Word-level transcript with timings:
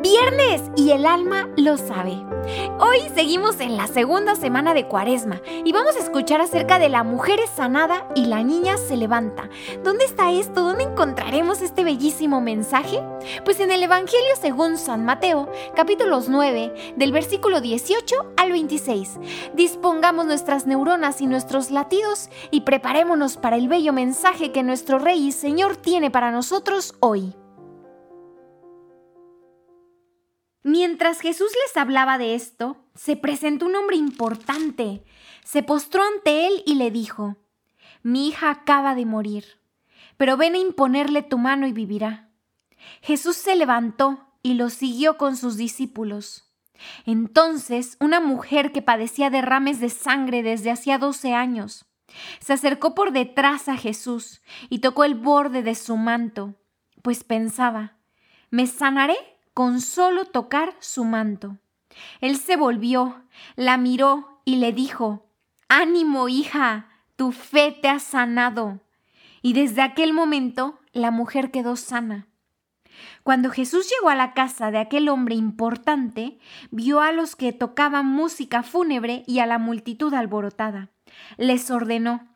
Viernes 0.00 0.62
y 0.76 0.92
el 0.92 1.04
alma 1.06 1.48
lo 1.56 1.76
sabe. 1.76 2.24
Hoy 2.78 2.98
seguimos 3.16 3.58
en 3.58 3.76
la 3.76 3.88
segunda 3.88 4.36
semana 4.36 4.72
de 4.72 4.86
Cuaresma 4.86 5.40
y 5.64 5.72
vamos 5.72 5.96
a 5.96 5.98
escuchar 5.98 6.40
acerca 6.40 6.78
de 6.78 6.88
la 6.88 7.02
mujer 7.02 7.40
sanada 7.52 8.06
y 8.14 8.26
la 8.26 8.44
niña 8.44 8.76
se 8.76 8.96
levanta. 8.96 9.50
¿Dónde 9.82 10.04
está 10.04 10.30
esto? 10.30 10.62
¿Dónde 10.62 10.84
encontraremos 10.84 11.62
este 11.62 11.82
bellísimo 11.82 12.40
mensaje? 12.40 13.02
Pues 13.44 13.58
en 13.58 13.72
el 13.72 13.82
Evangelio 13.82 14.36
según 14.40 14.78
San 14.78 15.04
Mateo, 15.04 15.50
capítulos 15.74 16.28
9, 16.28 16.94
del 16.96 17.10
versículo 17.10 17.60
18 17.60 18.34
al 18.36 18.52
26. 18.52 19.18
Dispongamos 19.54 20.26
nuestras 20.26 20.64
neuronas 20.64 21.20
y 21.20 21.26
nuestros 21.26 21.72
latidos 21.72 22.30
y 22.52 22.60
preparémonos 22.60 23.36
para 23.36 23.56
el 23.56 23.66
bello 23.66 23.92
mensaje 23.92 24.52
que 24.52 24.62
nuestro 24.62 25.00
Rey 25.00 25.26
y 25.26 25.32
Señor 25.32 25.76
tiene 25.76 26.12
para 26.12 26.30
nosotros 26.30 26.94
hoy. 27.00 27.34
Mientras 30.68 31.20
Jesús 31.20 31.50
les 31.64 31.78
hablaba 31.78 32.18
de 32.18 32.34
esto, 32.34 32.76
se 32.94 33.16
presentó 33.16 33.64
un 33.64 33.74
hombre 33.74 33.96
importante. 33.96 35.02
Se 35.42 35.62
postró 35.62 36.02
ante 36.02 36.46
él 36.46 36.62
y 36.66 36.74
le 36.74 36.90
dijo, 36.90 37.38
Mi 38.02 38.28
hija 38.28 38.50
acaba 38.50 38.94
de 38.94 39.06
morir, 39.06 39.62
pero 40.18 40.36
ven 40.36 40.56
a 40.56 40.58
imponerle 40.58 41.22
tu 41.22 41.38
mano 41.38 41.66
y 41.66 41.72
vivirá. 41.72 42.28
Jesús 43.00 43.38
se 43.38 43.56
levantó 43.56 44.28
y 44.42 44.54
lo 44.54 44.68
siguió 44.68 45.16
con 45.16 45.38
sus 45.38 45.56
discípulos. 45.56 46.52
Entonces 47.06 47.96
una 47.98 48.20
mujer 48.20 48.70
que 48.70 48.82
padecía 48.82 49.30
derrames 49.30 49.80
de 49.80 49.88
sangre 49.88 50.42
desde 50.42 50.70
hacía 50.70 50.98
doce 50.98 51.32
años 51.32 51.86
se 52.40 52.52
acercó 52.52 52.94
por 52.94 53.12
detrás 53.12 53.70
a 53.70 53.78
Jesús 53.78 54.42
y 54.68 54.80
tocó 54.80 55.04
el 55.04 55.14
borde 55.14 55.62
de 55.62 55.74
su 55.74 55.96
manto, 55.96 56.56
pues 57.00 57.24
pensaba, 57.24 57.96
¿me 58.50 58.66
sanaré? 58.66 59.37
Con 59.58 59.80
solo 59.80 60.24
tocar 60.24 60.76
su 60.78 61.02
manto. 61.02 61.58
Él 62.20 62.36
se 62.36 62.54
volvió, 62.54 63.24
la 63.56 63.76
miró 63.76 64.40
y 64.44 64.54
le 64.58 64.72
dijo, 64.72 65.26
Ánimo, 65.68 66.28
hija, 66.28 66.86
tu 67.16 67.32
fe 67.32 67.72
te 67.72 67.88
ha 67.88 67.98
sanado. 67.98 68.78
Y 69.42 69.54
desde 69.54 69.82
aquel 69.82 70.12
momento 70.12 70.78
la 70.92 71.10
mujer 71.10 71.50
quedó 71.50 71.74
sana. 71.74 72.28
Cuando 73.24 73.50
Jesús 73.50 73.90
llegó 73.90 74.10
a 74.10 74.14
la 74.14 74.32
casa 74.32 74.70
de 74.70 74.78
aquel 74.78 75.08
hombre 75.08 75.34
importante, 75.34 76.38
vio 76.70 77.00
a 77.00 77.10
los 77.10 77.34
que 77.34 77.52
tocaban 77.52 78.06
música 78.06 78.62
fúnebre 78.62 79.24
y 79.26 79.40
a 79.40 79.46
la 79.46 79.58
multitud 79.58 80.14
alborotada. 80.14 80.90
Les 81.36 81.68
ordenó, 81.72 82.28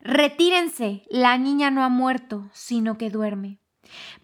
Retírense, 0.00 1.04
la 1.08 1.38
niña 1.38 1.70
no 1.70 1.84
ha 1.84 1.88
muerto, 1.88 2.50
sino 2.52 2.98
que 2.98 3.10
duerme. 3.10 3.60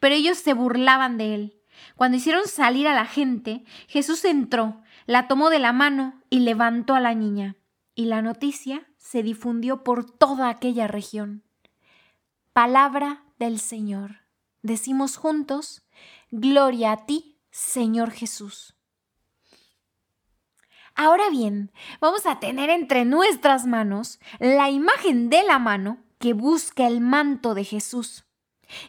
Pero 0.01 0.17
ellos 0.17 0.39
se 0.39 0.53
burlaban 0.53 1.17
de 1.17 1.35
él. 1.37 1.58
Cuando 1.97 2.17
hicieron 2.17 2.47
salir 2.47 2.89
a 2.89 2.95
la 2.95 3.07
gente, 3.07 3.65
Jesús 3.87 4.25
entró, 4.25 4.83
la 5.07 5.29
tomó 5.29 5.51
de 5.51 5.59
la 5.59 5.73
mano 5.73 6.21
y 6.31 6.41
levantó 6.41 6.95
a 6.95 7.01
la 7.01 7.15
niña. 7.15 7.57
Y 7.95 8.07
la 8.07 8.23
noticia 8.23 8.89
se 8.97 9.23
difundió 9.23 9.83
por 9.83 10.11
toda 10.11 10.49
aquella 10.49 10.87
región. 10.87 11.43
Palabra 12.53 13.25
del 13.39 13.59
Señor. 13.59 14.23
Decimos 14.63 15.17
juntos, 15.17 15.83
Gloria 16.31 16.93
a 16.93 17.07
ti, 17.07 17.39
Señor 17.51 18.11
Jesús. 18.11 18.75
Ahora 20.95 21.31
bien, 21.31 21.71
vamos 22.01 22.27
a 22.27 22.41
tener 22.41 22.71
entre 22.71 23.05
nuestras 23.05 23.67
manos 23.67 24.19
la 24.41 24.69
imagen 24.69 25.31
de 25.31 25.45
la 25.45 25.59
mano 25.59 25.99
que 26.19 26.33
busca 26.33 26.87
el 26.87 27.01
manto 27.01 27.55
de 27.55 27.65
Jesús. 27.65 28.25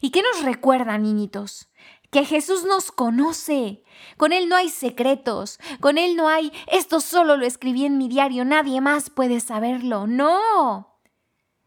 ¿Y 0.01 0.09
qué 0.09 0.23
nos 0.23 0.43
recuerda, 0.43 0.97
niñitos? 0.97 1.69
Que 2.11 2.25
Jesús 2.25 2.65
nos 2.65 2.91
conoce. 2.91 3.83
Con 4.17 4.31
Él 4.31 4.49
no 4.49 4.55
hay 4.55 4.69
secretos, 4.69 5.59
con 5.79 5.97
Él 5.97 6.15
no 6.15 6.27
hay, 6.27 6.51
esto 6.67 7.01
solo 7.01 7.37
lo 7.37 7.45
escribí 7.45 7.85
en 7.85 7.97
mi 7.97 8.07
diario, 8.07 8.45
nadie 8.45 8.81
más 8.81 9.09
puede 9.09 9.39
saberlo. 9.39 10.07
No. 10.07 10.99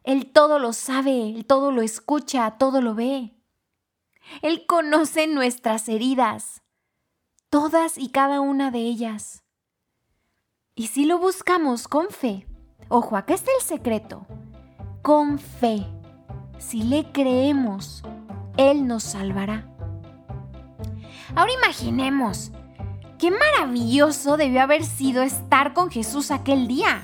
Él 0.03 0.33
todo 0.33 0.59
lo 0.59 0.73
sabe, 0.73 1.31
Él 1.31 1.47
todo 1.47 1.71
lo 1.71 1.83
escucha, 1.83 2.53
todo 2.59 2.81
lo 2.81 2.95
ve. 2.95 3.35
Él 4.41 4.67
conoce 4.67 5.27
nuestras 5.27 5.89
heridas, 5.89 6.63
todas 7.51 7.99
y 7.99 8.09
cada 8.11 8.41
una 8.41 8.71
de 8.71 8.81
ellas. 8.81 9.45
Y 10.75 10.89
si 10.89 11.05
lo 11.05 11.19
buscamos 11.19 11.87
con 11.87 12.09
fe, 12.09 12.47
ojo, 12.89 13.17
acá 13.17 13.35
está 13.35 13.51
el 13.59 13.65
secreto, 13.65 14.27
con 15.03 15.39
fe, 15.39 15.87
si 16.59 16.83
le 16.83 17.13
creemos, 17.13 18.03
Él 18.57 18.87
nos 18.87 19.03
salvará. 19.03 19.72
Ahora 21.35 21.53
imaginemos, 21.53 22.53
qué 23.19 23.31
maravilloso 23.31 24.37
debió 24.37 24.63
haber 24.63 24.85
sido 24.85 25.23
estar 25.23 25.73
con 25.73 25.91
Jesús 25.91 26.31
aquel 26.31 26.69
día. 26.69 27.03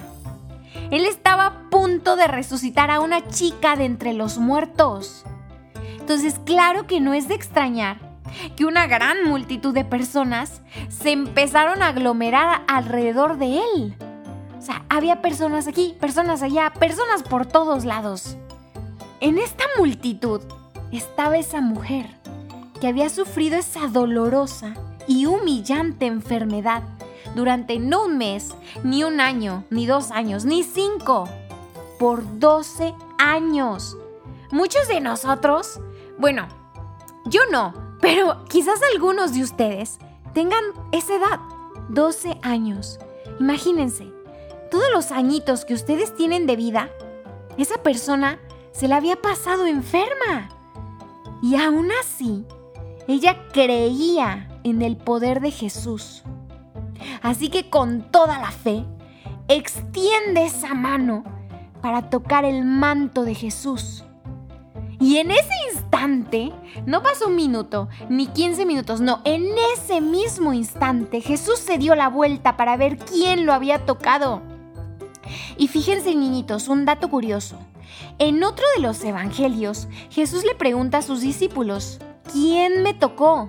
Él 0.91 1.05
estaba 1.05 1.47
a 1.47 1.71
punto 1.71 2.17
de 2.17 2.27
resucitar 2.27 2.91
a 2.91 3.01
una 3.01 3.29
chica 3.29 3.77
de 3.77 3.85
entre 3.85 4.13
los 4.13 4.39
muertos. 4.39 5.25
Entonces, 5.99 6.41
claro 6.45 6.87
que 6.87 7.01
no 7.01 7.13
es 7.15 7.29
de 7.29 7.35
extrañar 7.35 7.99
que 8.57 8.65
una 8.65 8.87
gran 8.87 9.25
multitud 9.25 9.75
de 9.75 9.85
personas 9.85 10.63
se 10.89 11.13
empezaron 11.13 11.83
a 11.83 11.89
aglomerar 11.89 12.63
alrededor 12.69 13.39
de 13.39 13.59
él. 13.59 13.97
O 14.59 14.63
sea, 14.63 14.85
había 14.89 15.23
personas 15.23 15.67
aquí, 15.67 15.97
personas 16.01 16.43
allá, 16.43 16.73
personas 16.79 17.23
por 17.23 17.47
todos 17.47 17.85
lados. 17.85 18.37
En 19.21 19.39
esta 19.39 19.65
multitud 19.79 20.41
estaba 20.91 21.39
esa 21.39 21.61
mujer 21.61 22.18
que 22.81 22.89
había 22.89 23.09
sufrido 23.09 23.57
esa 23.57 23.89
dolorosa 23.89 24.75
y 25.07 25.27
humillante 25.27 26.07
enfermedad 26.07 26.83
durante 27.35 27.79
no 27.79 28.05
un 28.05 28.19
mes, 28.19 28.55
ni 28.85 29.05
un 29.05 29.21
año, 29.21 29.65
ni 29.71 29.87
dos 29.87 30.11
años, 30.11 30.45
ni 30.45 30.63
cinco, 30.63 31.29
por 31.99 32.39
12 32.39 32.95
años. 33.19 33.97
Muchos 34.51 34.89
de 34.89 35.01
nosotros, 35.01 35.81
bueno, 36.19 36.49
yo 37.27 37.43
no, 37.51 37.75
pero 38.01 38.45
quizás 38.49 38.81
algunos 38.95 39.35
de 39.35 39.43
ustedes 39.43 39.99
tengan 40.33 40.65
esa 40.93 41.17
edad, 41.17 41.41
12 41.89 42.39
años. 42.43 42.99
Imagínense, 43.41 44.13
todos 44.71 44.87
los 44.93 45.13
añitos 45.13 45.65
que 45.65 45.75
ustedes 45.75 46.15
tienen 46.15 46.47
de 46.47 46.57
vida, 46.57 46.91
esa 47.57 47.83
persona 47.83 48.39
se 48.73 48.89
la 48.89 48.97
había 48.97 49.17
pasado 49.17 49.67
enferma. 49.67 50.49
Y 51.43 51.57
aún 51.57 51.91
así, 52.01 52.45
ella 53.09 53.39
creía 53.53 54.49
en 54.65 54.83
el 54.83 54.97
poder 54.97 55.41
de 55.41 55.51
Jesús. 55.51 56.23
Así 57.23 57.49
que 57.49 57.71
con 57.71 58.03
toda 58.03 58.39
la 58.39 58.51
fe, 58.51 58.85
extiende 59.49 60.45
esa 60.45 60.75
mano 60.75 61.25
para 61.81 62.11
tocar 62.11 62.45
el 62.45 62.65
manto 62.65 63.25
de 63.25 63.35
Jesús. 63.35 64.05
Y 65.01 65.17
en 65.17 65.31
ese 65.31 65.55
instante, 65.73 66.53
no 66.85 67.03
pasó 67.03 67.29
un 67.29 67.37
minuto, 67.37 67.89
ni 68.11 68.27
15 68.27 68.67
minutos, 68.67 69.01
no, 69.01 69.23
en 69.25 69.47
ese 69.75 70.01
mismo 70.01 70.53
instante 70.53 71.21
Jesús 71.21 71.59
se 71.61 71.79
dio 71.79 71.95
la 71.95 72.09
vuelta 72.09 72.57
para 72.57 72.77
ver 72.77 72.99
quién 72.99 73.47
lo 73.47 73.55
había 73.55 73.87
tocado. 73.87 74.43
Y 75.57 75.69
fíjense 75.69 76.15
niñitos, 76.15 76.69
un 76.69 76.85
dato 76.85 77.09
curioso. 77.09 77.59
En 78.19 78.43
otro 78.45 78.65
de 78.77 78.83
los 78.83 79.03
evangelios, 79.05 79.89
Jesús 80.11 80.45
le 80.45 80.55
pregunta 80.55 80.99
a 80.99 81.03
sus 81.03 81.21
discípulos, 81.21 82.01
¿quién 82.33 82.83
me 82.83 82.95
tocó? 82.95 83.49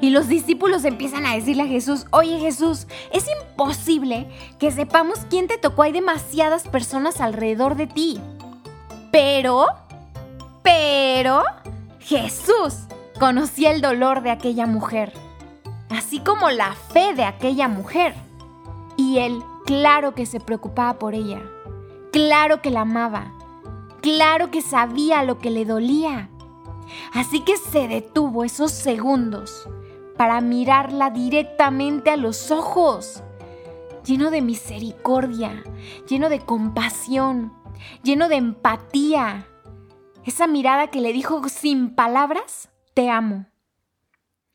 Y 0.00 0.10
los 0.10 0.28
discípulos 0.28 0.84
empiezan 0.84 1.26
a 1.26 1.34
decirle 1.34 1.64
a 1.64 1.66
Jesús, 1.66 2.06
oye 2.10 2.38
Jesús, 2.38 2.86
es 3.12 3.26
imposible 3.40 4.28
que 4.58 4.70
sepamos 4.70 5.20
quién 5.28 5.48
te 5.48 5.58
tocó, 5.58 5.82
hay 5.82 5.92
demasiadas 5.92 6.68
personas 6.68 7.20
alrededor 7.20 7.74
de 7.76 7.88
ti. 7.88 8.20
Pero, 9.10 9.66
pero, 10.62 11.42
Jesús 11.98 12.74
conocía 13.18 13.72
el 13.72 13.80
dolor 13.80 14.22
de 14.22 14.30
aquella 14.30 14.66
mujer, 14.66 15.12
así 15.90 16.20
como 16.20 16.50
la 16.50 16.74
fe 16.74 17.14
de 17.14 17.24
aquella 17.24 17.66
mujer. 17.66 18.14
Y 18.96 19.18
él, 19.18 19.42
claro 19.66 20.14
que 20.14 20.26
se 20.26 20.38
preocupaba 20.38 20.98
por 20.98 21.14
ella, 21.14 21.42
claro 22.12 22.62
que 22.62 22.70
la 22.70 22.82
amaba, 22.82 23.32
claro 24.00 24.50
que 24.52 24.62
sabía 24.62 25.24
lo 25.24 25.38
que 25.38 25.50
le 25.50 25.64
dolía. 25.64 26.28
Así 27.12 27.40
que 27.40 27.56
se 27.56 27.88
detuvo 27.88 28.44
esos 28.44 28.72
segundos 28.72 29.68
para 30.16 30.40
mirarla 30.40 31.10
directamente 31.10 32.10
a 32.10 32.16
los 32.16 32.50
ojos, 32.50 33.22
lleno 34.04 34.30
de 34.30 34.42
misericordia, 34.42 35.62
lleno 36.08 36.28
de 36.28 36.40
compasión, 36.40 37.52
lleno 38.02 38.28
de 38.28 38.36
empatía. 38.36 39.46
Esa 40.24 40.46
mirada 40.46 40.88
que 40.88 41.00
le 41.00 41.12
dijo 41.12 41.48
sin 41.48 41.94
palabras, 41.94 42.68
te 42.94 43.10
amo. 43.10 43.46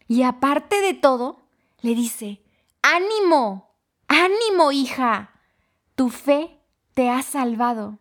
Y 0.08 0.24
aparte 0.24 0.82
de 0.82 0.94
todo, 0.94 1.48
le 1.82 1.96
dice, 1.96 2.44
ánimo, 2.82 3.76
ánimo 4.08 4.72
hija, 4.72 5.32
tu 5.96 6.10
fe 6.10 6.60
te 6.94 7.10
ha 7.10 7.22
salvado. 7.24 8.00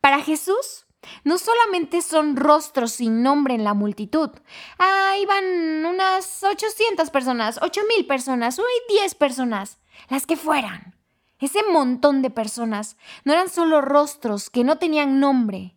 Para 0.00 0.20
Jesús, 0.20 0.86
no 1.24 1.38
solamente 1.38 2.02
son 2.02 2.36
rostros 2.36 2.92
sin 2.92 3.22
nombre 3.22 3.54
en 3.54 3.64
la 3.64 3.74
multitud. 3.74 4.30
Ah, 4.78 5.14
iban 5.20 5.86
unas 5.86 6.42
800 6.42 7.10
personas, 7.10 7.58
8000 7.62 8.06
personas, 8.06 8.58
uy, 8.58 8.64
10 9.00 9.14
personas, 9.14 9.78
las 10.08 10.26
que 10.26 10.36
fueran. 10.36 10.94
Ese 11.38 11.62
montón 11.70 12.22
de 12.22 12.30
personas 12.30 12.96
no 13.24 13.32
eran 13.32 13.48
solo 13.48 13.80
rostros 13.80 14.50
que 14.50 14.64
no 14.64 14.78
tenían 14.78 15.20
nombre. 15.20 15.76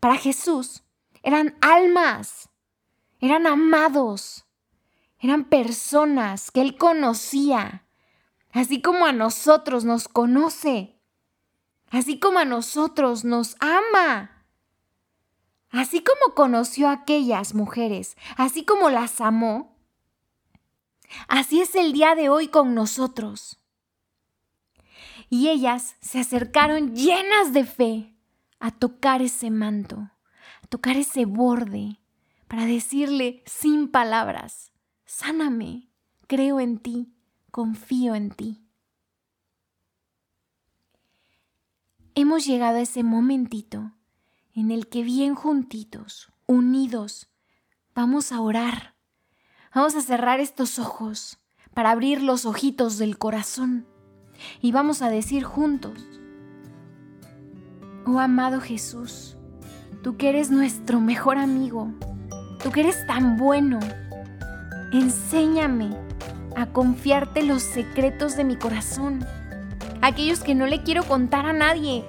Para 0.00 0.16
Jesús 0.16 0.82
eran 1.22 1.56
almas, 1.60 2.48
eran 3.20 3.46
amados, 3.46 4.46
eran 5.18 5.44
personas 5.44 6.50
que 6.50 6.60
Él 6.60 6.76
conocía, 6.76 7.86
así 8.52 8.82
como 8.82 9.06
a 9.06 9.12
nosotros 9.12 9.84
nos 9.84 10.08
conoce, 10.08 10.98
así 11.90 12.18
como 12.18 12.40
a 12.40 12.44
nosotros 12.44 13.24
nos 13.24 13.56
ama. 13.60 14.31
Así 15.72 16.04
como 16.04 16.34
conoció 16.34 16.88
a 16.88 16.92
aquellas 16.92 17.54
mujeres, 17.54 18.18
así 18.36 18.62
como 18.62 18.90
las 18.90 19.22
amó, 19.22 19.74
así 21.28 21.62
es 21.62 21.74
el 21.74 21.94
día 21.94 22.14
de 22.14 22.28
hoy 22.28 22.48
con 22.48 22.74
nosotros. 22.74 23.58
Y 25.30 25.48
ellas 25.48 25.96
se 26.00 26.20
acercaron 26.20 26.94
llenas 26.94 27.54
de 27.54 27.64
fe 27.64 28.14
a 28.60 28.70
tocar 28.70 29.22
ese 29.22 29.50
manto, 29.50 30.10
a 30.62 30.66
tocar 30.68 30.98
ese 30.98 31.24
borde, 31.24 31.98
para 32.48 32.66
decirle 32.66 33.42
sin 33.46 33.88
palabras, 33.88 34.72
sáname, 35.06 35.88
creo 36.26 36.60
en 36.60 36.80
ti, 36.80 37.14
confío 37.50 38.14
en 38.14 38.30
ti. 38.30 38.62
Hemos 42.14 42.44
llegado 42.44 42.76
a 42.76 42.82
ese 42.82 43.02
momentito 43.02 43.92
en 44.54 44.70
el 44.70 44.88
que 44.88 45.02
bien 45.02 45.34
juntitos, 45.34 46.32
unidos, 46.46 47.30
vamos 47.94 48.32
a 48.32 48.40
orar. 48.40 48.94
Vamos 49.74 49.94
a 49.94 50.02
cerrar 50.02 50.40
estos 50.40 50.78
ojos 50.78 51.38
para 51.72 51.90
abrir 51.90 52.22
los 52.22 52.44
ojitos 52.44 52.98
del 52.98 53.16
corazón 53.16 53.86
y 54.60 54.72
vamos 54.72 55.00
a 55.02 55.08
decir 55.08 55.44
juntos, 55.44 55.98
oh 58.06 58.18
amado 58.18 58.60
Jesús, 58.60 59.36
tú 60.02 60.16
que 60.16 60.28
eres 60.28 60.50
nuestro 60.50 61.00
mejor 61.00 61.38
amigo, 61.38 61.92
tú 62.62 62.70
que 62.70 62.80
eres 62.80 63.06
tan 63.06 63.38
bueno, 63.38 63.78
enséñame 64.92 65.96
a 66.56 66.66
confiarte 66.66 67.42
los 67.42 67.62
secretos 67.62 68.36
de 68.36 68.44
mi 68.44 68.56
corazón, 68.56 69.24
aquellos 70.02 70.40
que 70.40 70.54
no 70.54 70.66
le 70.66 70.82
quiero 70.82 71.04
contar 71.04 71.46
a 71.46 71.52
nadie, 71.54 72.04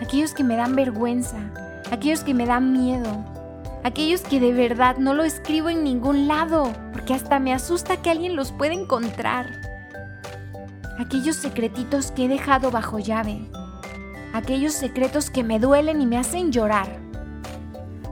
aquellos 0.00 0.32
que 0.32 0.44
me 0.44 0.56
dan 0.56 0.74
vergüenza, 0.74 1.52
aquellos 1.90 2.24
que 2.24 2.34
me 2.34 2.46
dan 2.46 2.72
miedo, 2.72 3.24
aquellos 3.84 4.22
que 4.22 4.40
de 4.40 4.52
verdad 4.52 4.96
no 4.98 5.14
lo 5.14 5.24
escribo 5.24 5.68
en 5.68 5.84
ningún 5.84 6.28
lado, 6.28 6.72
porque 6.92 7.14
hasta 7.14 7.38
me 7.38 7.52
asusta 7.52 8.02
que 8.02 8.10
alguien 8.10 8.36
los 8.36 8.52
pueda 8.52 8.74
encontrar. 8.74 9.46
Aquellos 10.98 11.36
secretitos 11.36 12.10
que 12.10 12.24
he 12.24 12.28
dejado 12.28 12.70
bajo 12.70 12.98
llave, 12.98 13.40
aquellos 14.32 14.72
secretos 14.72 15.30
que 15.30 15.44
me 15.44 15.58
duelen 15.58 16.00
y 16.00 16.06
me 16.06 16.18
hacen 16.18 16.52
llorar. 16.52 16.88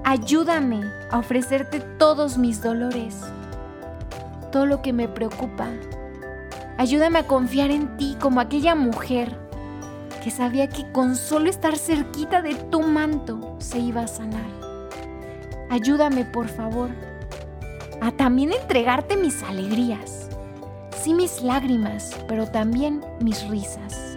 Ayúdame 0.05 0.83
a 1.11 1.19
ofrecerte 1.19 1.81
todos 1.99 2.37
mis 2.39 2.63
dolores, 2.63 3.17
todo 4.53 4.67
lo 4.67 4.83
que 4.83 4.93
me 4.93 5.09
preocupa. 5.09 5.69
Ayúdame 6.77 7.21
a 7.21 7.27
confiar 7.27 7.71
en 7.71 7.97
ti 7.97 8.17
como 8.21 8.41
aquella 8.41 8.75
mujer 8.75 9.44
que 10.25 10.31
sabía 10.31 10.71
que 10.71 10.91
con 10.91 11.17
solo 11.17 11.51
estar 11.51 11.77
cerquita 11.77 12.41
de 12.41 12.55
tu 12.55 12.81
manto 12.81 13.57
se 13.59 13.79
iba 13.79 14.01
a 14.01 14.09
sanar. 14.09 14.49
Ayúdame, 15.69 16.25
por 16.25 16.49
favor, 16.49 16.89
a 18.01 18.11
también 18.11 18.55
entregarte 18.55 19.19
mis 19.19 19.43
alegrías, 19.43 20.31
sí 21.03 21.13
mis 21.13 21.43
lágrimas, 21.43 22.17
pero 22.27 22.47
también 22.47 23.05
mis 23.21 23.47
risas. 23.51 24.14